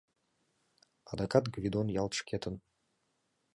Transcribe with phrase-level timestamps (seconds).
[1.11, 2.55] Адакат Гвидон ялт шкетын.